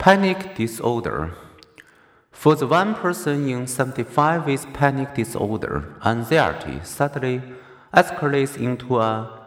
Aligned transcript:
Panic 0.00 0.54
disorder. 0.54 1.34
For 2.32 2.56
the 2.56 2.66
one 2.66 2.94
person 2.94 3.46
in 3.46 3.66
75 3.66 4.46
with 4.46 4.72
panic 4.72 5.14
disorder, 5.14 5.94
anxiety 6.02 6.80
suddenly 6.82 7.42
escalates 7.92 8.56
into 8.56 8.98
a 8.98 9.46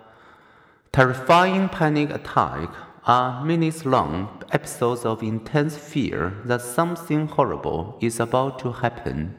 terrifying 0.91 1.69
panic 1.69 2.11
attack, 2.11 2.69
are 3.05 3.43
minutes 3.43 3.83
long 3.83 4.43
episodes 4.51 5.05
of 5.05 5.23
intense 5.23 5.75
fear 5.75 6.36
that 6.45 6.61
something 6.61 7.29
horrible 7.29 7.97
is 7.99 8.20
about 8.20 8.59
to 8.59 8.73
happen. 8.73 9.35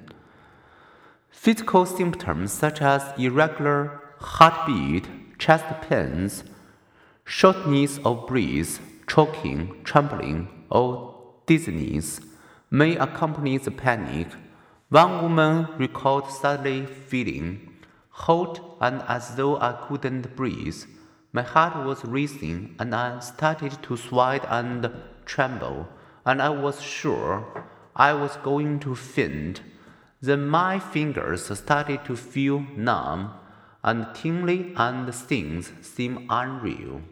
Physical 1.30 1.86
symptoms 1.86 2.52
such 2.52 2.82
as 2.82 3.16
irregular 3.16 4.00
heartbeat, 4.18 5.38
chest 5.38 5.64
pains, 5.82 6.42
shortness 7.24 8.00
of 8.04 8.26
breath, 8.26 8.80
choking, 9.06 9.80
trembling, 9.84 10.48
or 10.75 11.14
dizziness 11.46 12.21
may 12.71 12.96
accompany 12.96 13.57
the 13.58 13.71
panic. 13.71 14.26
One 14.90 15.22
woman 15.22 15.68
recalled 15.79 16.31
suddenly 16.31 16.86
feeling 16.86 17.71
hot 18.11 18.61
and 18.81 19.03
as 19.08 19.36
though 19.36 19.57
I 19.57 19.72
couldn't 19.86 20.36
breathe. 20.36 20.82
My 21.32 21.43
heart 21.43 21.86
was 21.86 22.04
racing 22.04 22.75
and 22.79 22.95
I 22.95 23.21
started 23.21 23.82
to 23.84 23.96
sweat 23.96 24.45
and 24.48 24.90
tremble, 25.25 25.89
and 26.26 26.43
I 26.43 26.50
was 26.50 26.82
sure 26.82 27.64
I 27.96 28.12
was 28.12 28.36
going 28.36 28.81
to 28.81 28.95
faint. 28.95 29.62
Then 30.20 30.46
my 30.46 30.79
fingers 30.79 31.56
started 31.59 32.05
to 32.06 32.17
feel 32.17 32.67
numb 32.77 33.34
and 33.83 34.06
tingly, 34.14 34.72
and 34.77 35.14
things 35.14 35.72
seemed 35.83 36.27
unreal. 36.31 37.03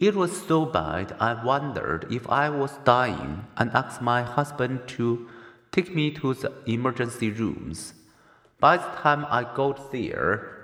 It 0.00 0.16
was 0.16 0.46
so 0.46 0.64
bad 0.64 1.14
I 1.20 1.34
wondered 1.44 2.10
if 2.10 2.26
I 2.30 2.48
was 2.48 2.78
dying 2.84 3.44
and 3.58 3.70
asked 3.72 4.00
my 4.00 4.22
husband 4.22 4.88
to 4.96 5.28
take 5.72 5.94
me 5.94 6.10
to 6.12 6.32
the 6.32 6.52
emergency 6.66 7.30
rooms. 7.30 7.92
By 8.58 8.78
the 8.78 8.88
time 9.02 9.26
I 9.28 9.44
got 9.44 9.92
there, 9.92 10.56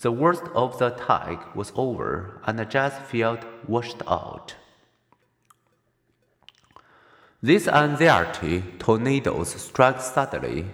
the 0.00 0.10
worst 0.10 0.44
of 0.54 0.78
the 0.78 0.86
attack 0.94 1.54
was 1.54 1.72
over 1.76 2.40
and 2.46 2.58
I 2.58 2.64
just 2.64 3.02
felt 3.02 3.44
washed 3.68 4.00
out. 4.08 4.54
This 7.42 7.68
anxiety 7.68 8.64
tornadoes 8.78 9.50
strike 9.60 10.00
suddenly, 10.00 10.64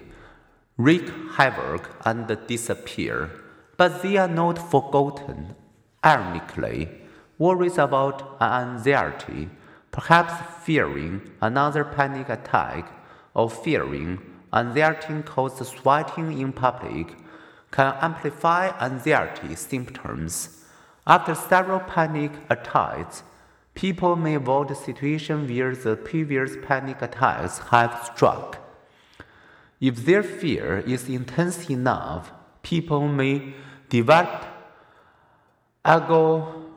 wreak 0.76 1.10
havoc, 1.32 1.90
and 2.04 2.38
disappear, 2.46 3.30
but 3.76 4.00
they 4.02 4.16
are 4.16 4.28
not 4.28 4.70
forgotten. 4.70 5.56
Ironically, 6.04 7.00
worries 7.40 7.78
about 7.78 8.36
anxiety, 8.40 9.48
perhaps 9.90 10.34
fearing 10.62 11.22
another 11.40 11.82
panic 11.82 12.28
attack, 12.28 12.92
or 13.34 13.48
fearing 13.48 14.20
anxiety 14.52 15.22
caused 15.22 15.64
sweating 15.66 16.38
in 16.38 16.52
public, 16.52 17.16
can 17.70 17.94
amplify 18.02 18.68
anxiety 18.78 19.56
symptoms. 19.56 20.64
After 21.06 21.34
several 21.34 21.80
panic 21.80 22.32
attacks, 22.50 23.22
people 23.74 24.16
may 24.16 24.34
avoid 24.34 24.76
situations 24.76 25.50
where 25.50 25.74
the 25.74 25.96
previous 25.96 26.56
panic 26.62 27.00
attacks 27.00 27.58
have 27.70 28.10
struck. 28.12 28.58
If 29.80 30.04
their 30.04 30.22
fear 30.22 30.80
is 30.80 31.08
intense 31.08 31.70
enough, 31.70 32.32
people 32.62 33.08
may 33.08 33.54
develop 33.88 34.44
ago 35.84 36.69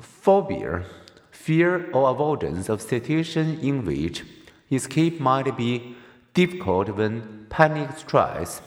Phobia, 0.00 0.84
fear 1.30 1.90
or 1.92 2.10
avoidance 2.10 2.68
of 2.68 2.82
situations 2.82 3.62
in 3.62 3.84
which 3.84 4.24
escape 4.70 5.18
might 5.20 5.56
be 5.56 5.96
difficult 6.34 6.90
when 6.90 7.46
panic 7.48 7.96
strikes. 7.96 8.62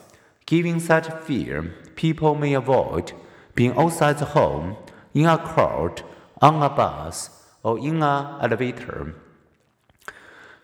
Given 0.45 0.79
such 0.79 1.07
fear, 1.23 1.73
people 1.95 2.35
may 2.35 2.53
avoid 2.53 3.13
being 3.55 3.77
outside 3.77 4.19
the 4.19 4.25
home, 4.25 4.75
in 5.13 5.25
a 5.25 5.37
crowd, 5.37 6.01
on 6.41 6.61
a 6.61 6.69
bus, 6.69 7.29
or 7.63 7.77
in 7.77 8.01
an 8.03 8.41
elevator. 8.41 9.15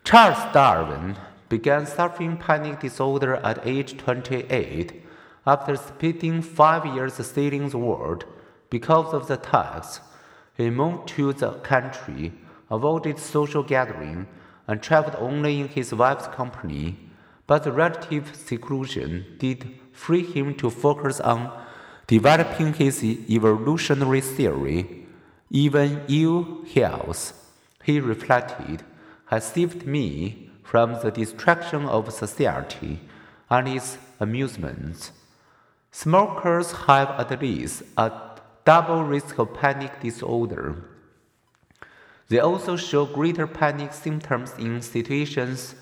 Charles 0.04 0.54
Darwin 0.54 1.16
began 1.50 1.86
suffering 1.86 2.38
panic 2.38 2.80
disorder 2.80 3.36
at 3.36 3.66
age 3.66 3.98
28 3.98 5.04
after 5.46 5.76
spending 5.76 6.42
five 6.42 6.86
years 6.86 7.14
sailing 7.14 7.70
the 7.70 7.78
world 7.78 8.26
because 8.70 9.14
of 9.14 9.28
the 9.28 9.36
attacks. 9.36 10.00
He 10.60 10.70
moved 10.70 11.08
to 11.16 11.32
the 11.32 11.52
country, 11.74 12.34
avoided 12.70 13.18
social 13.18 13.64
gathering, 13.64 14.28
and 14.68 14.82
traveled 14.82 15.16
only 15.18 15.62
in 15.62 15.70
his 15.70 15.94
wife's 15.94 16.28
company. 16.28 16.98
But 17.48 17.64
the 17.64 17.72
relative 17.72 18.36
seclusion 18.36 19.38
did 19.38 19.80
free 19.94 20.26
him 20.26 20.56
to 20.56 20.70
focus 20.70 21.22
on 21.22 21.50
developing 22.08 22.74
his 22.74 23.02
evolutionary 23.02 24.20
theory. 24.20 25.06
Even 25.50 26.02
ill 26.10 26.66
health, 26.76 27.22
he 27.86 28.02
reflected, 28.02 28.84
has 29.28 29.46
saved 29.46 29.88
me 29.88 30.50
from 30.62 31.00
the 31.02 31.10
distraction 31.10 31.86
of 31.86 32.12
society 32.12 33.00
and 33.50 33.66
its 33.70 33.98
amusements. 34.20 35.14
Smokers 35.92 36.74
have 36.86 37.12
at 37.12 37.42
least 37.42 37.84
a 37.98 38.12
double 38.70 39.04
risk 39.04 39.40
of 39.40 39.52
panic 39.52 40.00
disorder. 40.00 40.76
They 42.28 42.38
also 42.38 42.78
show 42.78 43.04
greater 43.04 43.48
panic 43.48 43.94
symptoms 43.94 44.54
in 44.60 44.84
situations 44.84 45.74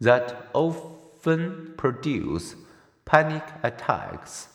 that 0.00 0.48
often 0.54 1.74
produce 1.76 2.56
panic 3.04 3.42
attacks, 3.62 4.48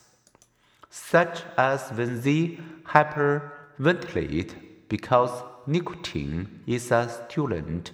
such 0.90 1.44
as 1.60 1.92
when 1.92 2.22
they 2.22 2.58
hyperventilate 2.86 4.56
because 4.90 5.44
nicotine 5.68 6.62
is 6.66 6.90
a 6.90 7.08
stimulant. 7.08 7.92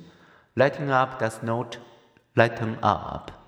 Lighting 0.55 0.89
up 0.89 1.19
does 1.19 1.43
not 1.43 1.77
lighten 2.37 2.77
up. 2.81 3.40